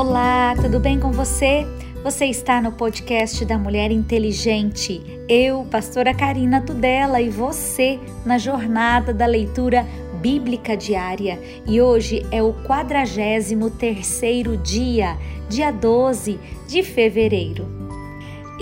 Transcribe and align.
Olá, 0.00 0.54
tudo 0.54 0.78
bem 0.78 1.00
com 1.00 1.10
você? 1.10 1.66
Você 2.04 2.26
está 2.26 2.62
no 2.62 2.70
podcast 2.70 3.44
da 3.44 3.58
Mulher 3.58 3.90
Inteligente. 3.90 5.02
Eu, 5.28 5.66
pastora 5.68 6.14
Karina 6.14 6.60
Tudela, 6.60 7.20
e 7.20 7.28
você 7.28 7.98
na 8.24 8.38
jornada 8.38 9.12
da 9.12 9.26
leitura 9.26 9.84
bíblica 10.22 10.76
diária. 10.76 11.40
E 11.66 11.82
hoje 11.82 12.24
é 12.30 12.40
o 12.40 12.54
43º 12.54 14.56
dia, 14.62 15.18
dia 15.48 15.72
12 15.72 16.38
de 16.68 16.84
fevereiro. 16.84 17.66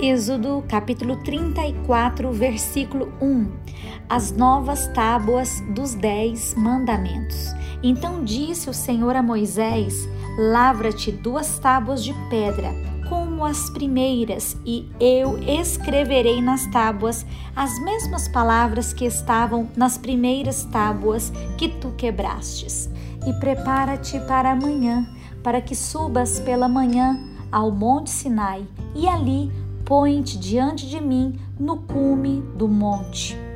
Êxodo 0.01 0.63
capítulo 0.67 1.17
34, 1.17 2.31
versículo 2.31 3.13
1. 3.21 3.66
As 4.09 4.31
novas 4.31 4.87
tábuas 4.87 5.61
dos 5.75 5.93
dez 5.93 6.55
mandamentos. 6.55 7.53
Então 7.83 8.23
disse 8.23 8.69
o 8.69 8.73
Senhor 8.73 9.15
a 9.17 9.21
Moisés: 9.21 10.07
Lavra-te 10.37 11.11
duas 11.11 11.59
tábuas 11.59 12.01
de 12.01 12.13
pedra, 12.29 12.73
como 13.09 13.43
as 13.43 13.69
primeiras, 13.69 14.55
e 14.65 14.89
eu 14.97 15.37
escreverei 15.39 16.41
nas 16.41 16.65
tábuas 16.67 17.25
as 17.53 17.77
mesmas 17.83 18.29
palavras 18.29 18.93
que 18.93 19.03
estavam 19.03 19.69
nas 19.75 19.97
primeiras 19.97 20.63
tábuas 20.63 21.29
que 21.57 21.67
tu 21.67 21.91
quebrastes. 21.97 22.89
E 23.25 23.33
prepara-te 23.33 24.21
para 24.21 24.51
amanhã, 24.51 25.05
para 25.43 25.59
que 25.59 25.75
subas 25.75 26.39
pela 26.39 26.69
manhã 26.69 27.19
ao 27.51 27.71
monte 27.71 28.09
Sinai, 28.09 28.65
e 28.95 29.05
ali 29.05 29.51
põe-te 29.83 30.37
diante 30.37 30.87
de 30.87 31.01
mim 31.01 31.37
no 31.59 31.77
cume 31.79 32.41
do 32.55 32.69
monte. 32.69 33.46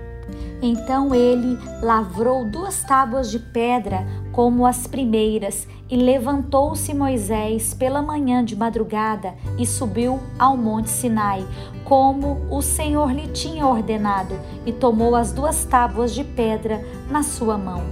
Então 0.61 1.15
ele 1.15 1.57
lavrou 1.81 2.45
duas 2.45 2.83
tábuas 2.83 3.31
de 3.31 3.39
pedra 3.39 4.05
como 4.31 4.65
as 4.65 4.87
primeiras, 4.87 5.67
e 5.89 5.95
levantou-se 5.97 6.93
Moisés 6.93 7.73
pela 7.73 8.01
manhã 8.01 8.45
de 8.45 8.55
madrugada 8.55 9.33
e 9.57 9.65
subiu 9.65 10.19
ao 10.39 10.55
monte 10.55 10.89
Sinai, 10.89 11.45
como 11.83 12.47
o 12.49 12.61
Senhor 12.61 13.11
lhe 13.11 13.27
tinha 13.27 13.67
ordenado, 13.67 14.39
e 14.65 14.71
tomou 14.71 15.15
as 15.15 15.33
duas 15.33 15.65
tábuas 15.65 16.13
de 16.13 16.23
pedra 16.23 16.81
na 17.09 17.23
sua 17.23 17.57
mão. 17.57 17.83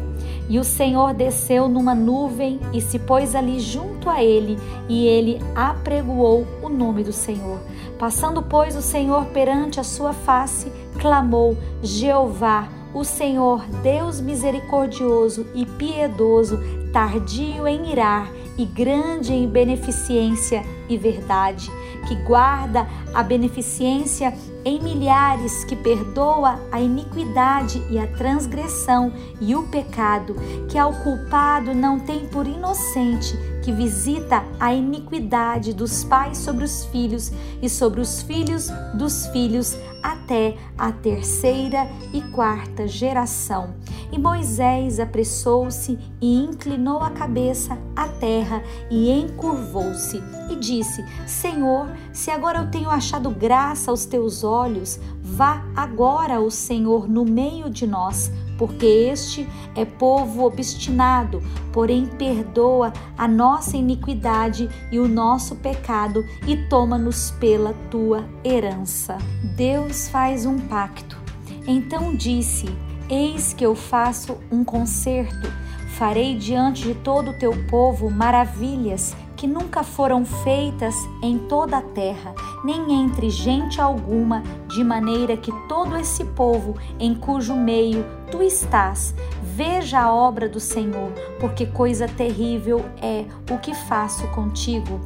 E 0.48 0.58
o 0.58 0.64
Senhor 0.64 1.14
desceu 1.14 1.68
numa 1.68 1.94
nuvem 1.94 2.60
e 2.74 2.82
se 2.82 2.98
pôs 2.98 3.36
ali 3.36 3.60
junto 3.60 4.10
a 4.10 4.24
ele, 4.24 4.58
e 4.88 5.06
ele 5.06 5.40
apregoou 5.54 6.48
o 6.64 6.70
nome 6.70 7.04
do 7.04 7.14
Senhor. 7.14 7.60
Passando, 8.00 8.42
pois, 8.42 8.76
o 8.76 8.82
Senhor 8.82 9.26
perante 9.26 9.80
a 9.80 9.84
sua 9.84 10.14
face, 10.14 10.72
clamou: 11.00 11.58
Jeová, 11.82 12.68
o 12.94 13.04
Senhor, 13.04 13.66
Deus 13.82 14.20
misericordioso 14.20 15.46
e 15.54 15.66
piedoso, 15.66 16.60
tardio 16.92 17.68
em 17.68 17.92
irar 17.92 18.32
e 18.58 18.66
grande 18.66 19.32
em 19.32 19.48
beneficência 19.48 20.66
e 20.90 20.98
verdade, 20.98 21.72
que 22.08 22.16
guarda 22.24 22.88
a 23.14 23.24
beneficência 23.24 24.34
em 24.66 24.82
milhares, 24.82 25.64
que 25.64 25.76
perdoa 25.76 26.60
a 26.72 26.82
iniquidade 26.82 27.82
e 27.90 27.98
a 27.98 28.08
transgressão 28.08 29.14
e 29.40 29.56
o 29.56 29.64
pecado, 29.68 30.36
que 30.68 30.78
ao 30.78 30.92
culpado 30.92 31.74
não 31.74 32.00
tem 32.00 32.26
por 32.26 32.48
inocente, 32.48 33.38
que 33.64 33.72
visita 33.72 34.44
a 34.60 34.74
iniquidade 34.74 35.72
dos 35.74 36.04
pais 36.04 36.40
sobre 36.40 36.66
os 36.66 36.86
filhos 36.86 37.32
e 37.62 37.70
sobre 37.70 38.02
os 38.02 38.22
filhos 38.24 38.70
dos 38.94 39.28
filhos 39.28 39.78
até 40.02 40.56
a 40.78 40.92
terceira 40.92 41.88
e 42.14 42.22
quarta 42.22 42.88
geração. 42.88 43.76
E 44.12 44.18
Moisés 44.18 45.00
apressou-se 45.00 45.98
e 46.22 46.44
inclinou 46.44 47.00
a 47.00 47.12
cabeça 47.12 47.78
à 47.96 48.08
terra 48.08 48.64
e 48.90 49.12
encurvou-se 49.12 50.22
e 50.50 50.56
disse: 50.56 51.06
Senhor, 51.28 51.88
se 52.12 52.32
agora 52.32 52.60
eu 52.60 52.72
tenho 52.72 52.90
achado 52.90 53.30
graça 53.30 53.92
aos 53.92 54.06
teus 54.06 54.44
olhos, 54.44 55.00
vá 55.22 55.64
agora 55.76 56.40
o 56.40 56.50
Senhor 56.50 57.08
no 57.08 57.24
meio 57.24 57.70
de 57.70 57.86
nós 57.86 58.32
porque 58.60 58.86
este 58.86 59.48
é 59.74 59.86
povo 59.86 60.44
obstinado, 60.44 61.42
porém 61.72 62.06
perdoa 62.06 62.92
a 63.18 63.26
nossa 63.26 63.78
iniquidade 63.78 64.70
e 64.92 65.00
o 65.00 65.08
nosso 65.08 65.56
pecado 65.56 66.26
e 66.46 66.58
toma-nos 66.68 67.32
pela 67.40 67.74
tua 67.90 68.26
herança. 68.44 69.18
Deus 69.56 70.10
faz 70.10 70.46
um 70.46 70.60
pacto. 70.60 71.18
Então 71.66 72.14
disse: 72.14 72.66
Eis 73.10 73.54
que 73.54 73.66
eu 73.66 73.74
faço 73.74 74.38
um 74.52 74.66
concerto, 74.66 75.50
farei 75.96 76.36
diante 76.36 76.84
de 76.84 76.96
todo 76.96 77.32
o 77.32 77.40
teu 77.40 77.54
povo 77.68 78.10
maravilhas 78.10 79.16
que 79.38 79.48
nunca 79.48 79.84
foram 79.84 80.26
feitas 80.26 80.94
em 81.24 81.38
toda 81.38 81.78
a 81.78 81.82
terra, 81.82 82.36
nem 82.64 83.02
entre 83.02 83.30
gente 83.30 83.80
alguma, 83.80 84.44
de 84.68 84.84
maneira 84.84 85.38
que 85.38 85.52
todo 85.68 85.98
esse 85.98 86.26
povo 86.26 86.76
em 87.00 87.16
cujo 87.16 87.56
meio 87.56 88.06
tu 88.32 88.42
estás, 88.42 89.14
veja 89.42 90.00
a 90.00 90.14
obra 90.14 90.48
do 90.48 90.60
Senhor, 90.60 91.12
porque 91.40 91.66
coisa 91.66 92.08
terrível 92.08 92.86
é 93.02 93.26
o 93.52 93.58
que 93.58 93.74
faço 93.74 94.28
contigo. 94.30 95.00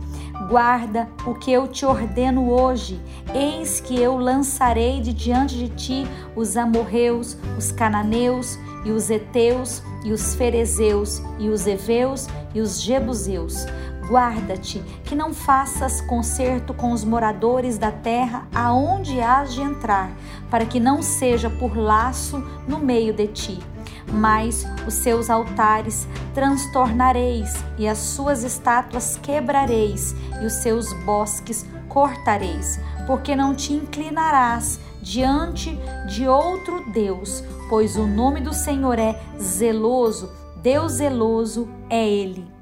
Guarda 0.50 1.10
o 1.26 1.34
que 1.34 1.52
eu 1.52 1.68
te 1.68 1.86
ordeno 1.86 2.52
hoje. 2.52 3.00
Eis 3.34 3.80
que 3.80 4.00
eu 4.00 4.18
lançarei 4.18 5.00
de 5.00 5.14
diante 5.14 5.56
de 5.56 5.70
ti 5.70 6.08
os 6.36 6.58
amorreus, 6.58 7.38
os 7.58 7.72
cananeus 7.72 8.60
e 8.84 8.92
os 8.92 9.10
heteus 9.10 9.82
e 10.04 10.12
os 10.12 10.36
ferezeus 10.36 11.22
e 11.40 11.50
os 11.50 11.66
heveus 11.66 12.28
e 12.54 12.60
os 12.60 12.82
jebuseus 12.82 13.66
Guarda-te 14.14 14.78
que 15.06 15.16
não 15.16 15.34
faças 15.34 16.00
concerto 16.00 16.72
com 16.72 16.92
os 16.92 17.04
moradores 17.04 17.80
da 17.80 17.92
terra 17.92 18.48
aonde 18.54 19.20
has 19.20 19.56
de 19.56 19.62
entrar, 19.64 20.12
para 20.52 20.68
que 20.68 20.80
não 20.80 21.02
seja 21.02 21.50
por 21.50 21.76
laço 21.76 22.38
no 22.68 22.78
meio 22.78 23.12
de 23.12 23.26
ti. 23.26 23.60
Mas 24.08 24.68
os 24.86 24.94
seus 24.94 25.32
altares 25.32 26.08
transtornareis, 26.32 27.56
e 27.76 27.88
as 27.88 27.98
suas 27.98 28.44
estátuas 28.44 29.18
quebrareis, 29.18 30.14
e 30.40 30.46
os 30.46 30.54
seus 30.54 30.94
bosques 31.04 31.66
cortareis, 31.90 32.80
porque 33.08 33.36
não 33.36 33.56
te 33.56 33.74
inclinarás 33.74 34.80
diante 35.02 35.76
de 36.08 36.28
outro 36.28 36.86
Deus, 36.92 37.44
pois 37.68 37.96
o 37.96 38.06
nome 38.06 38.42
do 38.42 38.54
Senhor 38.54 39.00
é 39.00 39.20
zeloso, 39.42 40.32
Deus 40.62 40.92
zeloso 40.92 41.68
é 41.90 42.08
Ele 42.08 42.53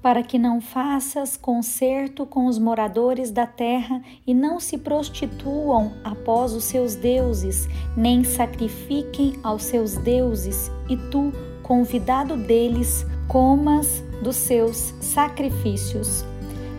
para 0.00 0.22
que 0.22 0.38
não 0.38 0.60
faças 0.60 1.36
concerto 1.36 2.24
com 2.24 2.46
os 2.46 2.58
moradores 2.58 3.30
da 3.30 3.46
terra 3.46 4.00
e 4.26 4.32
não 4.32 4.60
se 4.60 4.78
prostituam 4.78 5.92
após 6.04 6.52
os 6.52 6.64
seus 6.64 6.94
deuses, 6.94 7.68
nem 7.96 8.22
sacrifiquem 8.22 9.34
aos 9.42 9.64
seus 9.64 9.96
deuses, 9.96 10.70
e 10.88 10.96
tu, 10.96 11.32
convidado 11.62 12.36
deles, 12.36 13.04
comas 13.26 14.02
dos 14.22 14.36
seus 14.36 14.94
sacrifícios. 15.00 16.24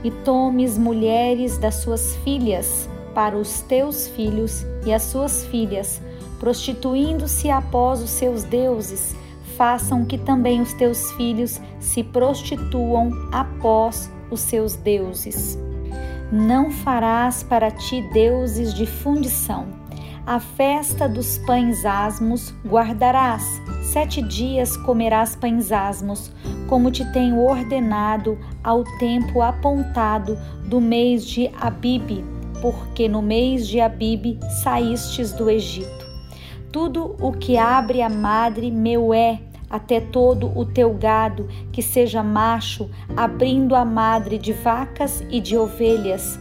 E 0.01 0.11
tomes 0.11 0.77
mulheres 0.77 1.57
das 1.57 1.75
suas 1.75 2.15
filhas 2.17 2.87
para 3.13 3.37
os 3.37 3.61
teus 3.61 4.07
filhos 4.07 4.65
e 4.85 4.93
as 4.93 5.03
suas 5.03 5.43
filhas, 5.45 6.01
prostituindo-se 6.39 7.49
após 7.49 8.01
os 8.01 8.11
seus 8.11 8.43
deuses, 8.43 9.13
façam 9.59 10.05
que 10.05 10.17
também 10.17 10.61
os 10.61 10.71
teus 10.71 11.11
filhos 11.11 11.59
se 11.81 12.01
prostituam 12.01 13.11
após 13.29 14.09
os 14.31 14.39
seus 14.39 14.77
deuses. 14.77 15.59
Não 16.31 16.71
farás 16.71 17.43
para 17.43 17.69
ti 17.69 18.01
deuses 18.13 18.73
de 18.73 18.85
fundição. 18.85 19.67
A 20.25 20.39
festa 20.39 21.09
dos 21.09 21.39
pães 21.39 21.83
asmos 21.83 22.53
guardarás. 22.65 23.43
Sete 23.81 24.21
dias 24.21 24.77
comerás 24.77 25.35
pães 25.35 25.73
asmos, 25.73 26.31
como 26.69 26.89
te 26.89 27.03
tenho 27.11 27.39
ordenado 27.39 28.37
ao 28.63 28.85
tempo 28.97 29.41
apontado 29.41 30.37
do 30.69 30.79
mês 30.79 31.25
de 31.25 31.51
Abibe, 31.59 32.23
porque 32.61 33.09
no 33.09 33.21
mês 33.21 33.67
de 33.67 33.81
Abibe 33.81 34.39
saístes 34.63 35.33
do 35.33 35.49
Egito. 35.49 36.07
Tudo 36.71 37.17
o 37.19 37.31
que 37.31 37.57
abre 37.57 38.01
a 38.03 38.09
madre 38.09 38.69
meu 38.69 39.11
é, 39.11 39.48
até 39.69 39.99
todo 39.99 40.57
o 40.57 40.65
teu 40.65 40.93
gado 40.93 41.47
que 41.71 41.81
seja 41.81 42.23
macho, 42.23 42.89
abrindo 43.15 43.75
a 43.75 43.85
madre 43.85 44.37
de 44.37 44.53
vacas 44.53 45.23
e 45.29 45.39
de 45.39 45.55
ovelhas. 45.57 46.39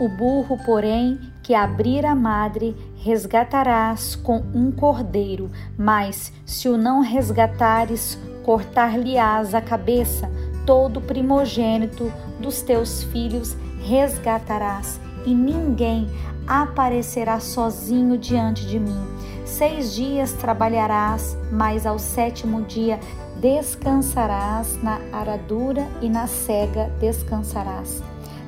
O 0.00 0.08
burro, 0.08 0.58
porém, 0.64 1.18
que 1.42 1.54
abrir 1.54 2.04
a 2.04 2.14
madre, 2.14 2.76
resgatarás 2.96 4.14
com 4.14 4.36
um 4.54 4.70
cordeiro, 4.70 5.50
mas 5.76 6.32
se 6.44 6.68
o 6.68 6.76
não 6.76 7.00
resgatares, 7.00 8.18
cortar-lhe-ás 8.44 9.54
a 9.54 9.60
cabeça, 9.60 10.30
todo 10.66 11.00
primogênito 11.00 12.12
dos 12.38 12.60
teus 12.60 13.02
filhos 13.04 13.56
resgatarás, 13.80 15.00
e 15.24 15.34
ninguém 15.34 16.08
aparecerá 16.46 17.40
sozinho 17.40 18.16
diante 18.16 18.66
de 18.66 18.78
mim 18.78 19.18
Seis 19.48 19.94
dias 19.94 20.32
trabalharás, 20.34 21.36
mas 21.50 21.86
ao 21.86 21.98
sétimo 21.98 22.62
dia 22.62 23.00
descansarás 23.40 24.80
na 24.82 25.00
aradura 25.10 25.88
e 26.02 26.08
na 26.08 26.26
cega 26.26 26.92
descansarás. 27.00 28.02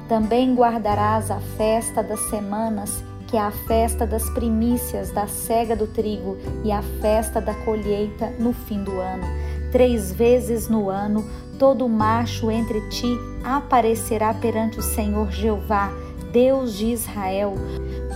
Também 0.09 0.55
guardarás 0.55 1.31
a 1.31 1.41
festa 1.57 2.03
das 2.03 2.21
semanas, 2.29 3.03
que 3.27 3.37
é 3.37 3.41
a 3.41 3.51
festa 3.51 4.07
das 4.07 4.29
primícias 4.31 5.11
da 5.11 5.27
cega 5.27 5.75
do 5.75 5.87
trigo 5.87 6.37
e 6.63 6.71
a 6.71 6.83
festa 7.01 7.41
da 7.41 7.55
colheita 7.55 8.33
no 8.39 8.53
fim 8.53 8.85
do 8.85 9.01
ano. 9.01 9.25
Três 9.73 10.13
vezes 10.13 10.69
no 10.69 10.91
ano, 10.91 11.25
todo 11.59 11.89
macho 11.89 12.51
entre 12.51 12.81
ti 12.89 13.19
aparecerá 13.43 14.35
perante 14.35 14.79
o 14.79 14.83
Senhor 14.83 15.31
Jeová, 15.33 15.91
Deus 16.33 16.77
de 16.77 16.87
Israel, 16.87 17.55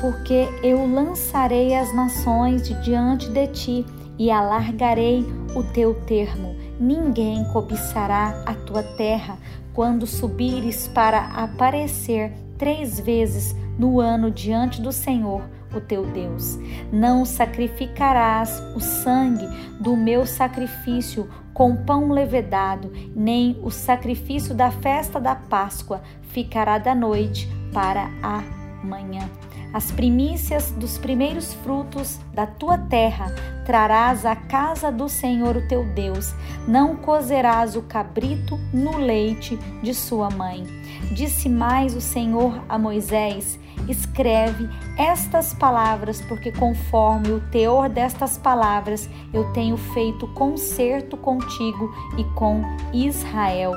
porque 0.01 0.49
eu 0.63 0.87
lançarei 0.87 1.75
as 1.75 1.95
nações 1.95 2.67
de 2.67 2.75
diante 2.83 3.29
de 3.29 3.47
ti 3.49 3.87
e 4.19 4.31
alargarei 4.31 5.25
o 5.55 5.63
teu 5.63 5.95
termo. 6.07 6.55
Ninguém 6.79 7.45
cobiçará 7.53 8.43
a 8.47 8.55
tua 8.55 8.83
terra 8.83 9.39
quando 9.73 10.07
subires 10.07 10.89
para 10.89 11.19
aparecer 11.29 12.33
três 12.57 13.01
vezes 13.01 13.55
no 13.79 14.01
ano 14.01 14.31
diante 14.31 14.81
do 14.81 14.93
Senhor, 14.93 15.43
o 15.75 15.81
teu 15.81 16.07
Deus. 16.07 16.59
Não 16.93 17.25
sacrificarás 17.25 18.61
o 18.77 18.81
sangue 18.81 19.47
do 19.81 19.97
meu 19.97 20.25
sacrifício 20.25 21.29
com 21.55 21.77
pão 21.77 22.11
levedado, 22.11 22.93
nem 23.15 23.57
o 23.63 23.71
sacrifício 23.71 24.55
da 24.55 24.71
festa 24.71 25.21
da 25.21 25.37
Páscoa 25.37 26.03
ficará 26.23 26.77
da 26.79 26.95
noite 26.95 27.49
para 27.73 28.11
a 28.21 28.43
manhã. 28.85 29.31
As 29.73 29.91
primícias 29.91 30.71
dos 30.73 30.99
primeiros 30.99 31.53
frutos 31.55 32.21
da 32.33 32.47
tua 32.47 32.79
terra 32.79 33.27
trarás 33.67 34.25
à 34.25 34.37
casa 34.37 34.93
do 34.93 35.09
Senhor 35.09 35.57
o 35.57 35.67
teu 35.67 35.85
Deus. 35.95 36.33
Não 36.69 36.95
cozerás 36.97 37.75
o 37.75 37.83
cabrito 37.83 38.57
no 38.73 38.99
leite 38.99 39.57
de 39.83 39.93
sua 39.93 40.31
mãe. 40.31 40.65
Disse 41.13 41.49
mais 41.49 41.97
o 41.97 42.01
Senhor 42.01 42.63
a 42.69 42.79
Moisés: 42.79 43.59
Escreve 43.89 44.69
estas 44.97 45.53
palavras, 45.53 46.21
porque 46.23 46.51
conforme 46.51 47.33
o 47.33 47.41
teor 47.51 47.89
destas 47.89 48.39
palavras 48.39 49.09
eu 49.33 49.53
tenho 49.53 49.77
feito 49.77 50.27
concerto 50.29 51.17
contigo 51.17 51.93
e 52.17 52.25
com 52.35 52.63
Israel. 52.93 53.73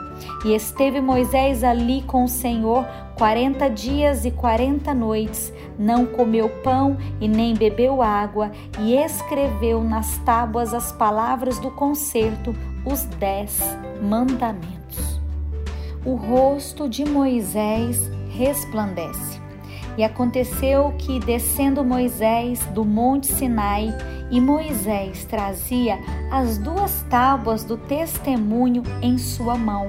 E 0.46 0.54
esteve 0.54 1.02
Moisés 1.02 1.64
ali 1.64 2.04
com 2.04 2.24
o 2.24 2.30
Senhor 2.30 2.86
quarenta 3.18 3.68
dias 3.68 4.26
e 4.26 4.32
quarenta 4.32 4.94
noites, 4.94 5.52
não 5.78 6.06
comeu 6.06 6.48
pão 6.64 6.98
e 7.20 7.28
nem 7.28 7.56
bebeu 7.56 8.02
água, 8.02 8.52
e 8.80 8.96
escreveu 8.96 9.84
nas 9.84 10.18
tábuas 10.20 10.74
as 10.74 10.92
palavras 10.92 11.60
do 11.60 11.72
concerto, 11.72 12.56
os 12.86 13.04
dez 13.04 13.60
mandamentos. 14.02 15.20
O 16.06 16.16
rosto 16.16 16.88
de 16.88 17.04
Moisés 17.04 18.10
resplandece. 18.30 19.47
E 19.98 20.04
aconteceu 20.04 20.94
que, 20.98 21.20
descendo 21.20 21.84
Moisés 21.84 22.60
do 22.68 22.86
monte 22.86 23.28
Sinai, 23.28 23.94
e 24.30 24.40
Moisés 24.40 25.26
trazia 25.26 25.98
as 26.32 26.58
duas 26.58 27.02
tábuas 27.10 27.64
do 27.64 27.78
testemunho 27.78 28.84
em 29.02 29.18
sua 29.18 29.58
mão, 29.58 29.88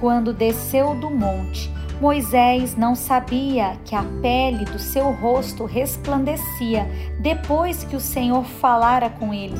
quando 0.00 0.32
desceu 0.32 0.94
do 0.94 1.10
monte, 1.10 1.70
Moisés 2.00 2.76
não 2.76 2.94
sabia 2.94 3.78
que 3.84 3.94
a 3.94 4.04
pele 4.20 4.64
do 4.64 4.78
seu 4.78 5.12
rosto 5.12 5.64
resplandecia 5.64 6.86
depois 7.20 7.84
que 7.84 7.94
o 7.94 8.00
Senhor 8.00 8.44
falara 8.44 9.08
com 9.08 9.32
ele. 9.32 9.54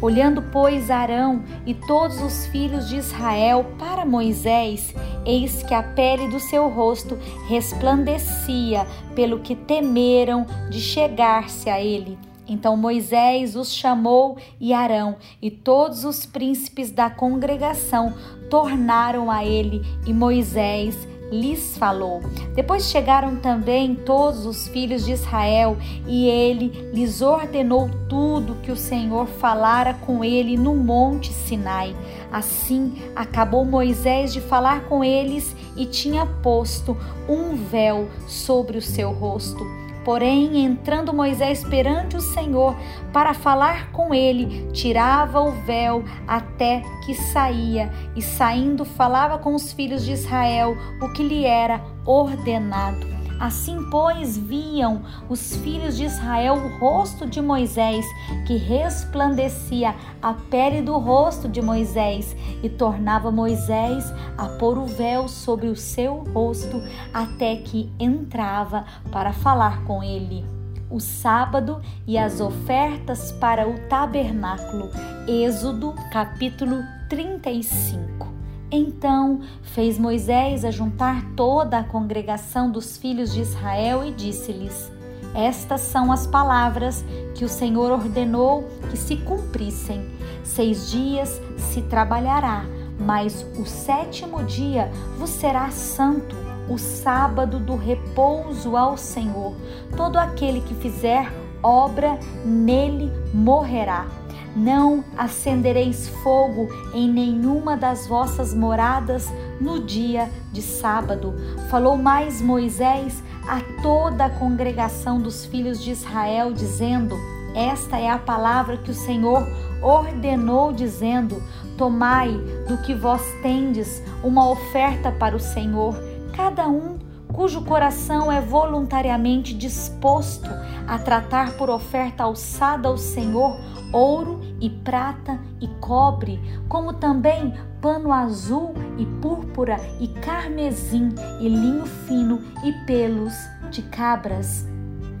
Olhando, 0.00 0.42
pois, 0.50 0.90
Arão 0.90 1.42
e 1.66 1.74
todos 1.74 2.20
os 2.22 2.46
filhos 2.46 2.88
de 2.88 2.96
Israel 2.96 3.64
para 3.78 4.04
Moisés, 4.04 4.94
eis 5.24 5.62
que 5.62 5.74
a 5.74 5.82
pele 5.82 6.28
do 6.28 6.40
seu 6.40 6.68
rosto 6.68 7.18
resplandecia, 7.48 8.86
pelo 9.14 9.40
que 9.40 9.54
temeram 9.54 10.46
de 10.70 10.80
chegar-se 10.80 11.68
a 11.70 11.80
ele. 11.80 12.18
Então 12.48 12.76
Moisés 12.76 13.56
os 13.56 13.72
chamou 13.72 14.36
e 14.60 14.72
Arão 14.72 15.16
e 15.40 15.50
todos 15.50 16.04
os 16.04 16.26
príncipes 16.26 16.90
da 16.90 17.08
congregação 17.08 18.14
tornaram 18.50 19.30
a 19.30 19.44
ele, 19.44 19.80
e 20.06 20.12
Moisés 20.12 21.08
lhes 21.32 21.76
falou. 21.78 22.20
Depois 22.54 22.84
chegaram 22.84 23.36
também 23.36 23.94
todos 23.94 24.44
os 24.44 24.68
filhos 24.68 25.04
de 25.04 25.12
Israel, 25.12 25.76
e 26.06 26.28
ele 26.28 26.90
lhes 26.92 27.22
ordenou 27.22 27.90
tudo 28.08 28.56
que 28.62 28.70
o 28.70 28.76
Senhor 28.76 29.26
falara 29.26 29.94
com 29.94 30.22
ele 30.22 30.56
no 30.56 30.74
monte 30.74 31.32
Sinai. 31.32 31.96
Assim 32.30 32.94
acabou 33.16 33.64
Moisés 33.64 34.32
de 34.32 34.40
falar 34.40 34.84
com 34.84 35.02
eles 35.02 35.56
e 35.76 35.86
tinha 35.86 36.26
posto 36.26 36.96
um 37.28 37.56
véu 37.56 38.08
sobre 38.28 38.76
o 38.76 38.82
seu 38.82 39.10
rosto. 39.12 39.81
Porém, 40.04 40.64
entrando 40.64 41.12
Moisés 41.12 41.62
perante 41.64 42.16
o 42.16 42.20
Senhor 42.20 42.76
para 43.12 43.34
falar 43.34 43.92
com 43.92 44.12
ele, 44.12 44.68
tirava 44.72 45.40
o 45.40 45.52
véu 45.52 46.04
até 46.26 46.82
que 47.04 47.14
saía, 47.14 47.90
e 48.16 48.22
saindo 48.22 48.84
falava 48.84 49.38
com 49.38 49.54
os 49.54 49.72
filhos 49.72 50.04
de 50.04 50.12
Israel 50.12 50.76
o 51.00 51.12
que 51.12 51.22
lhe 51.22 51.44
era 51.44 51.80
ordenado. 52.04 53.11
Assim, 53.42 53.90
pois, 53.90 54.38
viam 54.38 55.02
os 55.28 55.56
filhos 55.56 55.96
de 55.96 56.04
Israel 56.04 56.54
o 56.54 56.78
rosto 56.78 57.28
de 57.28 57.42
Moisés, 57.42 58.06
que 58.46 58.56
resplandecia 58.56 59.96
a 60.22 60.32
pele 60.32 60.80
do 60.80 60.96
rosto 60.96 61.48
de 61.48 61.60
Moisés, 61.60 62.36
e 62.62 62.68
tornava 62.68 63.32
Moisés 63.32 64.14
a 64.38 64.46
pôr 64.60 64.78
o 64.78 64.86
véu 64.86 65.26
sobre 65.26 65.66
o 65.66 65.74
seu 65.74 66.18
rosto, 66.32 66.80
até 67.12 67.56
que 67.56 67.92
entrava 67.98 68.84
para 69.10 69.32
falar 69.32 69.82
com 69.86 70.04
ele 70.04 70.44
o 70.88 71.00
sábado 71.00 71.80
e 72.06 72.16
as 72.16 72.40
ofertas 72.40 73.32
para 73.32 73.68
o 73.68 73.76
tabernáculo. 73.88 74.88
Êxodo 75.26 75.94
capítulo 76.12 76.80
35. 77.08 78.31
Então 78.74 79.40
fez 79.60 79.98
Moisés 79.98 80.64
ajuntar 80.64 81.22
toda 81.36 81.78
a 81.78 81.84
congregação 81.84 82.70
dos 82.70 82.96
filhos 82.96 83.30
de 83.30 83.42
Israel 83.42 84.02
e 84.02 84.10
disse-lhes: 84.10 84.90
Estas 85.34 85.82
são 85.82 86.10
as 86.10 86.26
palavras 86.26 87.04
que 87.34 87.44
o 87.44 87.48
Senhor 87.50 87.92
ordenou 87.92 88.66
que 88.90 88.96
se 88.96 89.16
cumprissem. 89.18 90.10
Seis 90.42 90.90
dias 90.90 91.38
se 91.58 91.82
trabalhará, 91.82 92.64
mas 92.98 93.46
o 93.58 93.66
sétimo 93.66 94.42
dia 94.42 94.90
vos 95.18 95.28
será 95.28 95.70
santo, 95.70 96.34
o 96.66 96.78
sábado 96.78 97.60
do 97.60 97.76
repouso 97.76 98.74
ao 98.74 98.96
Senhor. 98.96 99.54
Todo 99.94 100.16
aquele 100.16 100.62
que 100.62 100.74
fizer 100.74 101.30
obra 101.62 102.18
nele 102.42 103.12
morrerá. 103.34 104.06
Não 104.54 105.02
acendereis 105.16 106.08
fogo 106.22 106.68
em 106.92 107.08
nenhuma 107.08 107.76
das 107.76 108.06
vossas 108.06 108.52
moradas 108.52 109.32
no 109.60 109.80
dia 109.80 110.30
de 110.52 110.60
sábado. 110.60 111.34
Falou 111.70 111.96
mais 111.96 112.42
Moisés 112.42 113.22
a 113.48 113.60
toda 113.82 114.26
a 114.26 114.30
congregação 114.30 115.20
dos 115.20 115.46
filhos 115.46 115.82
de 115.82 115.90
Israel, 115.90 116.52
dizendo: 116.52 117.16
Esta 117.54 117.98
é 117.98 118.10
a 118.10 118.18
palavra 118.18 118.76
que 118.76 118.90
o 118.90 118.94
Senhor 118.94 119.46
ordenou, 119.82 120.72
dizendo: 120.72 121.42
Tomai 121.78 122.32
do 122.68 122.76
que 122.78 122.94
vós 122.94 123.22
tendes 123.42 124.02
uma 124.22 124.48
oferta 124.50 125.10
para 125.10 125.34
o 125.34 125.40
Senhor, 125.40 125.96
cada 126.36 126.68
um 126.68 126.98
cujo 127.32 127.64
coração 127.64 128.30
é 128.30 128.40
voluntariamente 128.40 129.54
disposto 129.54 130.50
a 130.86 130.98
tratar 130.98 131.56
por 131.56 131.70
oferta 131.70 132.24
alçada 132.24 132.88
ao 132.88 132.96
Senhor 132.96 133.56
ouro 133.92 134.40
e 134.60 134.70
prata 134.70 135.38
e 135.60 135.68
cobre, 135.80 136.40
como 136.68 136.94
também 136.94 137.52
pano 137.80 138.12
azul 138.12 138.74
e 138.96 139.04
púrpura 139.20 139.76
e 140.00 140.08
carmesim 140.08 141.10
e 141.40 141.48
linho 141.48 141.84
fino 141.84 142.40
e 142.64 142.72
pelos 142.86 143.34
de 143.70 143.82
cabras 143.82 144.66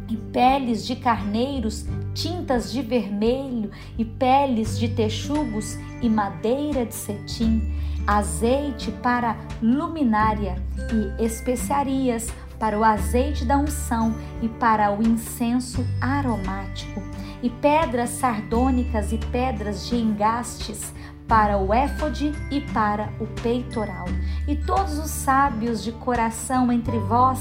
e 0.08 0.16
peles 0.16 0.86
de 0.86 0.96
carneiros, 0.96 1.86
tintas 2.14 2.72
de 2.72 2.82
vermelho 2.82 3.70
e 3.98 4.04
peles 4.04 4.78
de 4.78 4.88
texugos 4.88 5.76
e 6.00 6.08
madeira 6.08 6.84
de 6.84 6.94
cetim, 6.94 7.62
azeite 8.06 8.90
para 8.90 9.36
luminária 9.62 10.62
e 10.92 11.24
especiarias 11.24 12.28
para 12.58 12.78
o 12.78 12.84
azeite 12.84 13.44
da 13.44 13.58
unção 13.58 14.14
e 14.40 14.48
para 14.48 14.92
o 14.92 15.02
incenso 15.02 15.84
aromático, 16.00 17.02
e 17.42 17.50
pedras 17.50 18.10
sardônicas 18.10 19.12
e 19.12 19.18
pedras 19.18 19.88
de 19.88 19.96
engastes 19.96 20.94
para 21.26 21.58
o 21.58 21.74
éfode 21.74 22.32
e 22.52 22.60
para 22.60 23.12
o 23.18 23.26
peitoral. 23.42 24.04
E 24.46 24.54
todos 24.54 24.96
os 24.98 25.10
sábios 25.10 25.82
de 25.82 25.90
coração 25.90 26.70
entre 26.70 26.98
vós 26.98 27.40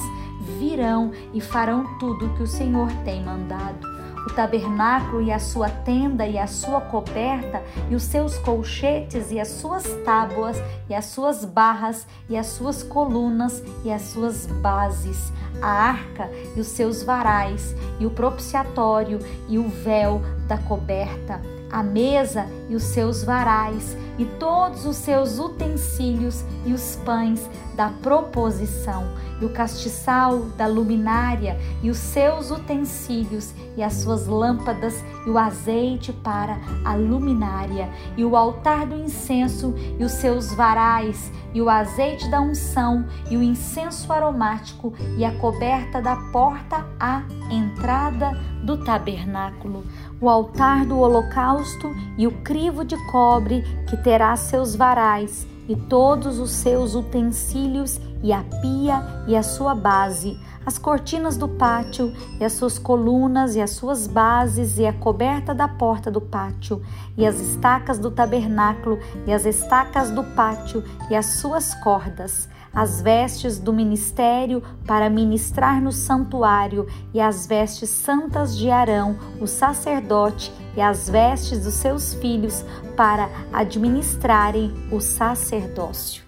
virão 0.57 1.11
e 1.33 1.39
farão 1.39 1.99
tudo 1.99 2.25
o 2.25 2.33
que 2.35 2.43
o 2.43 2.47
Senhor 2.47 2.91
tem 3.03 3.23
mandado. 3.23 4.00
O 4.25 4.33
tabernáculo 4.33 5.21
e 5.21 5.31
a 5.31 5.39
sua 5.39 5.69
tenda 5.69 6.25
e 6.25 6.37
a 6.37 6.47
sua 6.47 6.81
coberta, 6.81 7.61
e 7.89 7.95
os 7.95 8.03
seus 8.03 8.37
colchetes 8.37 9.31
e 9.31 9.39
as 9.39 9.47
suas 9.47 9.83
tábuas, 10.05 10.57
e 10.89 10.93
as 10.93 11.05
suas 11.05 11.45
barras, 11.45 12.07
e 12.29 12.37
as 12.37 12.47
suas 12.47 12.83
colunas 12.83 13.63
e 13.83 13.91
as 13.91 14.01
suas 14.03 14.45
bases, 14.45 15.31
a 15.61 15.69
arca 15.69 16.29
e 16.55 16.59
os 16.59 16.67
seus 16.67 17.03
varais, 17.03 17.75
e 17.99 18.05
o 18.05 18.11
propiciatório 18.11 19.19
e 19.47 19.57
o 19.57 19.67
véu 19.67 20.21
da 20.47 20.57
coberta, 20.57 21.41
a 21.71 21.81
mesa 21.81 22.45
e 22.69 22.75
os 22.75 22.83
seus 22.83 23.23
varais, 23.23 23.95
e 24.17 24.25
todos 24.25 24.85
os 24.85 24.97
seus 24.97 25.39
utensílios 25.39 26.43
e 26.65 26.73
os 26.73 26.97
pães 26.97 27.49
da 27.75 27.89
proposição, 27.89 29.07
e 29.41 29.45
o 29.45 29.49
castiçal 29.49 30.39
da 30.57 30.67
luminária, 30.67 31.59
e 31.81 31.89
os 31.89 31.97
seus 31.97 32.51
utensílios, 32.51 33.53
e 33.75 33.81
as 33.81 33.93
suas 33.93 34.27
lâmpadas, 34.27 35.03
e 35.25 35.29
o 35.29 35.37
azeite 35.37 36.13
para 36.13 36.59
a 36.85 36.93
luminária, 36.93 37.89
e 38.15 38.23
o 38.23 38.35
altar 38.35 38.85
do 38.85 38.95
incenso, 38.95 39.73
e 39.97 40.03
os 40.03 40.11
seus 40.11 40.53
varais, 40.53 41.31
e 41.53 41.61
o 41.61 41.69
azeite 41.69 42.29
da 42.29 42.39
unção, 42.39 43.05
e 43.29 43.37
o 43.37 43.41
incenso 43.41 44.11
aromático, 44.13 44.93
e 45.17 45.25
a 45.25 45.33
coberta 45.39 46.01
da 46.01 46.15
porta 46.31 46.85
à 46.99 47.23
entrada 47.49 48.31
do 48.63 48.77
tabernáculo, 48.83 49.83
o 50.21 50.29
altar 50.29 50.85
do 50.85 50.99
holocausto 50.99 51.93
e 52.17 52.27
o 52.27 52.31
crivo 52.43 52.85
de 52.85 52.95
cobre 53.07 53.63
que 53.89 53.97
terá 53.97 54.35
seus 54.35 54.75
varais 54.75 55.47
e 55.67 55.75
todos 55.75 56.37
os 56.39 56.51
seus 56.51 56.93
utensílios 56.93 57.99
e 58.21 58.31
a 58.31 58.43
pia 58.61 59.03
e 59.27 59.35
a 59.35 59.41
sua 59.41 59.73
base, 59.73 60.37
as 60.63 60.77
cortinas 60.77 61.37
do 61.37 61.47
pátio 61.47 62.13
e 62.39 62.45
as 62.45 62.53
suas 62.53 62.77
colunas 62.77 63.55
e 63.55 63.61
as 63.61 63.71
suas 63.71 64.05
bases 64.05 64.77
e 64.77 64.85
a 64.85 64.93
coberta 64.93 65.55
da 65.55 65.67
porta 65.67 66.11
do 66.11 66.21
pátio 66.21 66.83
e 67.17 67.25
as 67.25 67.39
estacas 67.39 67.97
do 67.97 68.11
tabernáculo 68.11 68.99
e 69.25 69.33
as 69.33 69.45
estacas 69.45 70.11
do 70.11 70.23
pátio 70.23 70.83
e 71.09 71.15
as 71.15 71.25
suas 71.39 71.73
cordas 71.75 72.47
as 72.73 73.01
vestes 73.01 73.59
do 73.59 73.73
ministério 73.73 74.63
para 74.85 75.09
ministrar 75.09 75.81
no 75.81 75.91
santuário, 75.91 76.87
e 77.13 77.19
as 77.19 77.45
vestes 77.45 77.89
santas 77.89 78.57
de 78.57 78.69
Arão, 78.69 79.17
o 79.39 79.47
sacerdote, 79.47 80.51
e 80.75 80.81
as 80.81 81.09
vestes 81.09 81.63
dos 81.63 81.73
seus 81.73 82.13
filhos 82.13 82.63
para 82.95 83.29
administrarem 83.51 84.71
o 84.91 84.99
sacerdócio. 84.99 86.23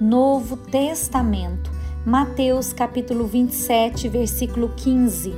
Novo 0.00 0.56
Testamento, 0.56 1.61
Mateus 2.04 2.72
capítulo 2.72 3.28
27, 3.28 4.08
versículo 4.08 4.72
15. 4.74 5.32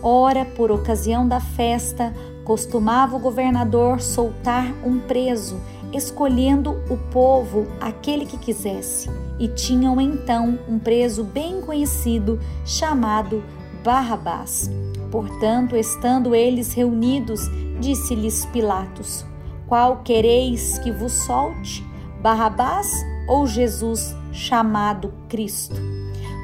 Ora, 0.00 0.44
por 0.44 0.70
ocasião 0.70 1.26
da 1.26 1.40
festa, 1.40 2.14
costumava 2.44 3.16
o 3.16 3.18
governador 3.18 4.00
soltar 4.00 4.72
um 4.84 5.00
preso, 5.00 5.60
escolhendo 5.92 6.80
o 6.88 6.96
povo 7.10 7.66
aquele 7.80 8.24
que 8.24 8.38
quisesse. 8.38 9.10
E 9.36 9.48
tinham 9.48 10.00
então 10.00 10.56
um 10.68 10.78
preso 10.78 11.24
bem 11.24 11.60
conhecido, 11.60 12.38
chamado 12.64 13.42
Barrabás. 13.82 14.70
Portanto, 15.10 15.74
estando 15.74 16.36
eles 16.36 16.72
reunidos, 16.72 17.50
disse-lhes 17.80 18.46
Pilatos: 18.46 19.26
Qual 19.66 20.02
quereis 20.04 20.78
que 20.78 20.92
vos 20.92 21.12
solte? 21.12 21.84
Barrabás 22.22 22.92
ou 23.28 23.44
Jesus, 23.44 24.14
chamado 24.30 25.12
Cristo? 25.28 25.95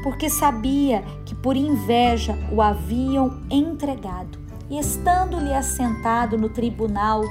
Porque 0.03 0.29
sabia 0.29 1.03
que 1.25 1.35
por 1.35 1.57
inveja 1.57 2.37
o 2.53 2.61
haviam 2.61 3.41
entregado. 3.51 4.43
E 4.69 4.79
estando-lhe 4.79 5.53
assentado 5.53 6.39
no 6.39 6.49
tribunal, 6.49 7.23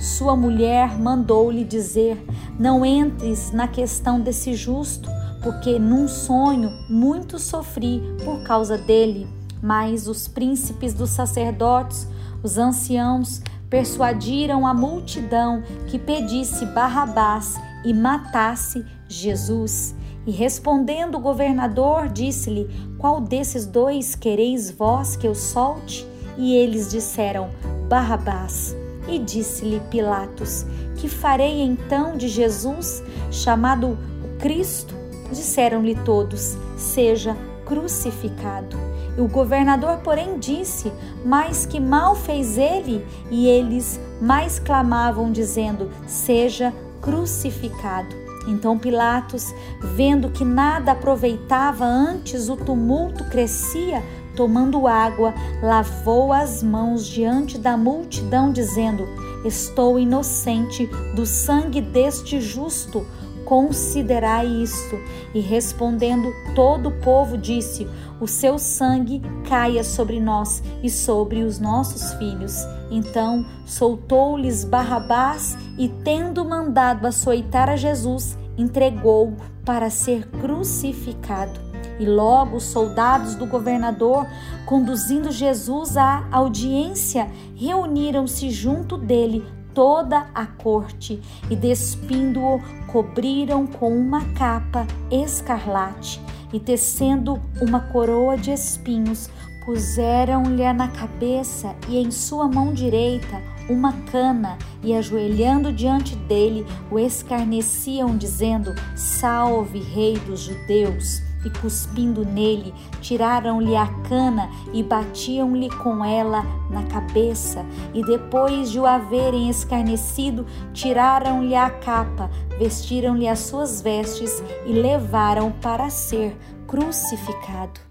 sua 0.00 0.36
mulher 0.36 0.98
mandou-lhe 0.98 1.64
dizer: 1.64 2.22
Não 2.58 2.84
entres 2.84 3.50
na 3.52 3.66
questão 3.66 4.20
desse 4.20 4.54
justo, 4.54 5.08
porque 5.42 5.78
num 5.78 6.06
sonho 6.06 6.70
muito 6.90 7.38
sofri 7.38 8.02
por 8.24 8.42
causa 8.42 8.76
dele. 8.76 9.26
Mas 9.62 10.06
os 10.06 10.28
príncipes 10.28 10.92
dos 10.92 11.10
sacerdotes, 11.10 12.06
os 12.42 12.58
anciãos, 12.58 13.42
persuadiram 13.68 14.66
a 14.66 14.74
multidão 14.74 15.62
que 15.86 15.98
pedisse 15.98 16.66
Barrabás 16.66 17.54
e 17.84 17.94
matasse 17.94 18.84
Jesus. 19.08 19.94
E 20.26 20.30
respondendo 20.30 21.16
o 21.16 21.20
governador, 21.20 22.08
disse-lhe: 22.08 22.68
Qual 22.98 23.20
desses 23.20 23.66
dois 23.66 24.14
quereis 24.14 24.70
vós 24.70 25.16
que 25.16 25.26
eu 25.26 25.34
solte? 25.34 26.06
E 26.36 26.54
eles 26.54 26.90
disseram: 26.90 27.50
Barrabás. 27.88 28.76
E 29.08 29.18
disse-lhe 29.18 29.80
Pilatos: 29.90 30.66
Que 30.96 31.08
farei 31.08 31.62
então 31.62 32.16
de 32.16 32.28
Jesus, 32.28 33.02
chamado 33.30 33.98
Cristo? 34.38 34.94
Disseram-lhe 35.32 35.94
todos: 36.04 36.56
Seja 36.76 37.36
crucificado. 37.64 38.76
E 39.16 39.20
o 39.20 39.28
governador, 39.28 39.98
porém, 39.98 40.38
disse: 40.38 40.92
Mas 41.24 41.64
que 41.64 41.80
mal 41.80 42.14
fez 42.14 42.58
ele? 42.58 43.04
E 43.30 43.46
eles 43.46 43.98
mais 44.20 44.58
clamavam, 44.58 45.32
dizendo: 45.32 45.90
Seja 46.06 46.74
crucificado. 47.00 48.19
Então 48.46 48.78
Pilatos, 48.78 49.54
vendo 49.80 50.30
que 50.30 50.44
nada 50.44 50.92
aproveitava 50.92 51.84
antes 51.84 52.48
o 52.48 52.56
tumulto 52.56 53.24
crescia, 53.24 54.02
tomando 54.34 54.86
água, 54.86 55.34
lavou 55.62 56.32
as 56.32 56.62
mãos 56.62 57.06
diante 57.06 57.58
da 57.58 57.76
multidão, 57.76 58.52
dizendo: 58.52 59.06
Estou 59.44 59.98
inocente 59.98 60.86
do 61.14 61.26
sangue 61.26 61.80
deste 61.80 62.40
justo, 62.40 63.06
considerai 63.44 64.46
isto. 64.46 64.98
E 65.34 65.40
respondendo 65.40 66.32
todo 66.54 66.88
o 66.88 67.00
povo, 67.00 67.36
disse: 67.36 67.86
O 68.20 68.26
seu 68.26 68.58
sangue 68.58 69.22
caia 69.48 69.84
sobre 69.84 70.20
nós 70.20 70.62
e 70.82 70.90
sobre 70.90 71.42
os 71.42 71.58
nossos 71.58 72.12
filhos. 72.14 72.54
Então 72.90 73.46
soltou-lhes 73.64 74.64
Barrabás 74.64 75.56
e, 75.78 75.88
tendo 75.88 76.44
mandado 76.44 77.06
açoitar 77.06 77.68
a 77.68 77.76
Jesus, 77.76 78.36
entregou-o 78.56 79.36
para 79.64 79.90
ser 79.90 80.28
crucificado. 80.28 81.70
E 81.98 82.06
logo 82.06 82.56
os 82.56 82.64
soldados 82.64 83.34
do 83.34 83.46
governador, 83.46 84.26
conduzindo 84.64 85.30
Jesus 85.30 85.96
à 85.96 86.26
audiência, 86.32 87.30
reuniram-se 87.54 88.50
junto 88.50 88.96
dele 88.96 89.44
toda 89.74 90.26
a 90.34 90.46
corte 90.46 91.20
e, 91.48 91.56
despindo-o, 91.56 92.60
cobriram 92.86 93.66
com 93.66 93.96
uma 93.96 94.24
capa 94.34 94.86
escarlate 95.10 96.20
e, 96.52 96.58
tecendo 96.58 97.40
uma 97.60 97.80
coroa 97.80 98.36
de 98.36 98.50
espinhos, 98.50 99.30
puseram-lhe 99.64 100.72
na 100.72 100.88
cabeça 100.88 101.74
e 101.88 101.98
em 101.98 102.10
sua 102.10 102.48
mão 102.48 102.72
direita 102.72 103.40
uma 103.68 103.92
cana 104.10 104.58
e, 104.82 104.94
ajoelhando 104.94 105.72
diante 105.72 106.16
dele, 106.16 106.66
o 106.90 106.98
escarneciam, 106.98 108.16
dizendo: 108.16 108.74
Salve, 108.96 109.78
Rei 109.78 110.18
dos 110.18 110.40
Judeus! 110.40 111.29
E 111.44 111.50
cuspindo 111.50 112.24
nele, 112.24 112.74
tiraram-lhe 113.00 113.74
a 113.74 113.86
cana 114.08 114.50
e 114.72 114.82
batiam-lhe 114.82 115.70
com 115.70 116.04
ela 116.04 116.44
na 116.70 116.82
cabeça. 116.84 117.64
E 117.94 118.04
depois 118.04 118.70
de 118.70 118.78
o 118.78 118.86
haverem 118.86 119.48
escarnecido, 119.48 120.46
tiraram-lhe 120.72 121.54
a 121.54 121.70
capa, 121.70 122.30
vestiram-lhe 122.58 123.26
as 123.26 123.38
suas 123.40 123.80
vestes 123.80 124.42
e 124.66 124.72
levaram 124.72 125.50
para 125.50 125.88
ser 125.88 126.36
crucificado. 126.66 127.89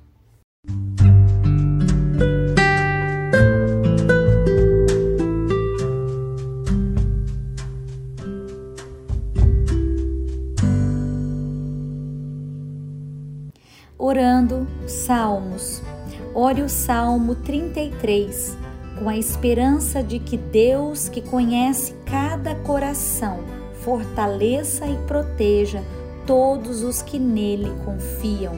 Ore 16.49 16.63
o 16.63 16.69
Salmo 16.69 17.35
33, 17.35 18.57
com 18.97 19.07
a 19.07 19.15
esperança 19.15 20.01
de 20.01 20.17
que 20.17 20.35
Deus, 20.35 21.07
que 21.07 21.21
conhece 21.21 21.93
cada 22.07 22.55
coração, 22.55 23.41
fortaleça 23.83 24.87
e 24.87 24.97
proteja 25.05 25.83
todos 26.25 26.81
os 26.81 27.03
que 27.03 27.19
nele 27.19 27.71
confiam. 27.85 28.55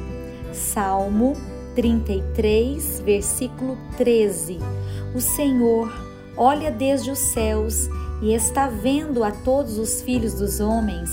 Salmo 0.53 1.33
33, 1.75 3.01
versículo 3.01 3.77
13. 3.97 4.57
O 5.13 5.19
Senhor, 5.19 5.91
olha 6.37 6.71
desde 6.71 7.11
os 7.11 7.19
céus 7.19 7.89
e 8.21 8.33
está 8.33 8.67
vendo 8.69 9.21
a 9.21 9.31
todos 9.31 9.77
os 9.77 10.01
filhos 10.01 10.35
dos 10.35 10.61
homens. 10.61 11.09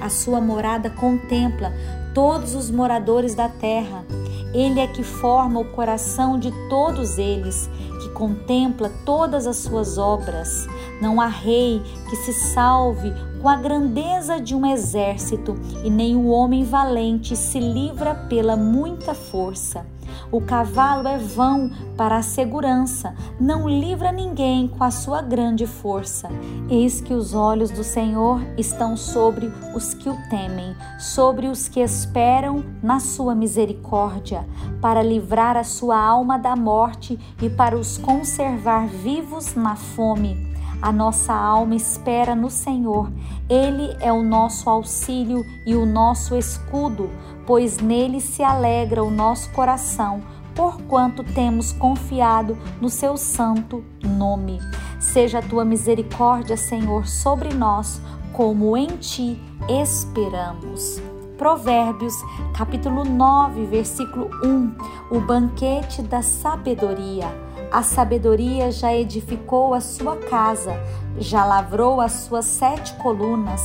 A 0.00 0.08
sua 0.08 0.40
morada 0.40 0.88
contempla 0.88 1.74
todos 2.14 2.54
os 2.54 2.70
moradores 2.70 3.34
da 3.34 3.50
terra. 3.50 4.02
Ele 4.52 4.80
é 4.80 4.86
que 4.86 5.02
forma 5.02 5.60
o 5.60 5.64
coração 5.64 6.38
de 6.38 6.52
todos 6.68 7.18
eles, 7.18 7.70
que 8.02 8.10
contempla 8.10 8.90
todas 9.04 9.46
as 9.46 9.56
suas 9.56 9.96
obras. 9.96 10.66
Não 11.02 11.20
há 11.20 11.26
rei 11.26 11.82
que 12.08 12.14
se 12.14 12.32
salve 12.32 13.12
com 13.42 13.48
a 13.48 13.56
grandeza 13.56 14.40
de 14.40 14.54
um 14.54 14.64
exército, 14.64 15.56
e 15.82 15.90
nem 15.90 16.14
o 16.14 16.28
homem 16.28 16.62
valente 16.62 17.34
se 17.34 17.58
livra 17.58 18.14
pela 18.14 18.54
muita 18.54 19.12
força. 19.12 19.84
O 20.30 20.40
cavalo 20.40 21.08
é 21.08 21.18
vão 21.18 21.72
para 21.96 22.18
a 22.18 22.22
segurança, 22.22 23.16
não 23.40 23.68
livra 23.68 24.12
ninguém 24.12 24.68
com 24.68 24.84
a 24.84 24.92
sua 24.92 25.20
grande 25.20 25.66
força. 25.66 26.28
Eis 26.70 27.00
que 27.00 27.12
os 27.12 27.34
olhos 27.34 27.72
do 27.72 27.82
Senhor 27.82 28.40
estão 28.56 28.96
sobre 28.96 29.50
os 29.74 29.94
que 29.94 30.08
o 30.08 30.16
temem, 30.30 30.76
sobre 31.00 31.48
os 31.48 31.66
que 31.66 31.80
esperam 31.80 32.64
na 32.80 33.00
sua 33.00 33.34
misericórdia, 33.34 34.46
para 34.80 35.02
livrar 35.02 35.56
a 35.56 35.64
sua 35.64 35.98
alma 35.98 36.38
da 36.38 36.54
morte 36.54 37.18
e 37.42 37.50
para 37.50 37.76
os 37.76 37.98
conservar 37.98 38.86
vivos 38.86 39.56
na 39.56 39.74
fome. 39.74 40.51
A 40.82 40.90
nossa 40.90 41.32
alma 41.32 41.76
espera 41.76 42.34
no 42.34 42.50
Senhor. 42.50 43.08
Ele 43.48 43.96
é 44.00 44.12
o 44.12 44.20
nosso 44.20 44.68
auxílio 44.68 45.46
e 45.64 45.76
o 45.76 45.86
nosso 45.86 46.36
escudo, 46.36 47.08
pois 47.46 47.78
nele 47.78 48.20
se 48.20 48.42
alegra 48.42 49.04
o 49.04 49.10
nosso 49.10 49.48
coração, 49.52 50.20
porquanto 50.56 51.22
temos 51.22 51.70
confiado 51.72 52.58
no 52.80 52.90
seu 52.90 53.16
santo 53.16 53.84
nome. 54.02 54.58
Seja 54.98 55.38
a 55.38 55.42
tua 55.42 55.64
misericórdia, 55.64 56.56
Senhor, 56.56 57.06
sobre 57.06 57.54
nós, 57.54 58.02
como 58.32 58.76
em 58.76 58.88
ti 58.96 59.40
esperamos. 59.68 61.00
Provérbios, 61.38 62.14
capítulo 62.56 63.04
9, 63.04 63.66
versículo 63.66 64.30
1: 64.44 64.74
O 65.16 65.20
banquete 65.20 66.02
da 66.02 66.22
sabedoria. 66.22 67.51
A 67.72 67.82
sabedoria 67.82 68.70
já 68.70 68.94
edificou 68.94 69.72
a 69.72 69.80
sua 69.80 70.18
casa, 70.18 70.78
já 71.16 71.42
lavrou 71.42 72.02
as 72.02 72.12
suas 72.12 72.44
sete 72.44 72.92
colunas, 72.96 73.62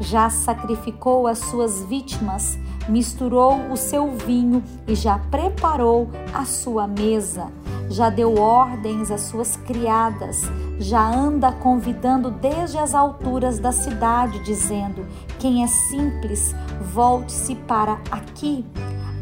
já 0.00 0.30
sacrificou 0.30 1.26
as 1.26 1.40
suas 1.40 1.82
vítimas, 1.82 2.58
misturou 2.88 3.70
o 3.70 3.76
seu 3.76 4.16
vinho 4.16 4.64
e 4.88 4.94
já 4.94 5.18
preparou 5.30 6.08
a 6.32 6.46
sua 6.46 6.86
mesa. 6.86 7.48
Já 7.90 8.08
deu 8.08 8.40
ordens 8.40 9.10
às 9.10 9.22
suas 9.22 9.56
criadas, 9.56 10.40
já 10.78 11.06
anda 11.06 11.52
convidando 11.52 12.30
desde 12.30 12.78
as 12.78 12.94
alturas 12.94 13.58
da 13.58 13.72
cidade, 13.72 14.42
dizendo: 14.42 15.06
Quem 15.38 15.62
é 15.62 15.66
simples, 15.66 16.54
volte-se 16.94 17.54
para 17.56 18.00
aqui. 18.10 18.64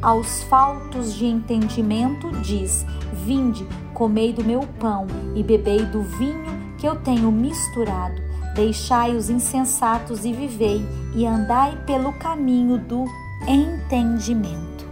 Aos 0.00 0.44
faltos 0.44 1.12
de 1.14 1.26
entendimento, 1.26 2.30
diz: 2.40 2.86
Vinde, 3.24 3.66
Comei 3.98 4.32
do 4.32 4.44
meu 4.44 4.60
pão 4.78 5.08
e 5.34 5.42
bebei 5.42 5.84
do 5.84 6.02
vinho 6.04 6.76
que 6.78 6.86
eu 6.86 6.94
tenho 6.94 7.32
misturado. 7.32 8.14
Deixai 8.54 9.16
os 9.16 9.28
insensatos 9.28 10.24
e 10.24 10.32
vivei, 10.32 10.80
e 11.16 11.26
andai 11.26 11.76
pelo 11.84 12.12
caminho 12.12 12.78
do 12.78 13.06
entendimento. 13.48 14.86